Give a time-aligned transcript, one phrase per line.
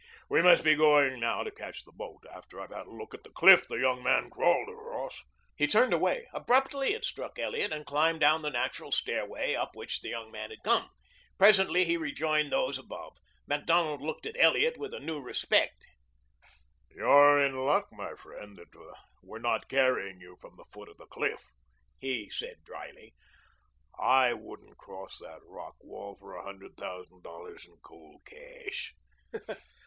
[0.29, 3.21] We must be going now to catch the boat after I've had a look at
[3.23, 5.23] the cliff this young man crawled across."
[5.55, 10.01] He turned away, abruptly it struck Elliot, and climbed down the natural stairway up which
[10.01, 10.89] the young man had come.
[11.37, 13.13] Presently he rejoined those above.
[13.45, 15.85] Macdonald looked at Elliot with a new respect.
[16.89, 18.75] "You're in luck, my friend, that
[19.21, 21.51] we're not carrying you from the foot of the cliff,"
[21.99, 23.13] he said dryly.
[23.99, 28.95] "I wouldn't cross that rock wall for a hundred thousand dollars in cold cash."